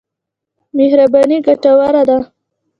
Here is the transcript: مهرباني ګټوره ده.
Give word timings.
مهرباني 0.77 1.37
ګټوره 1.45 2.01
ده. 2.09 2.17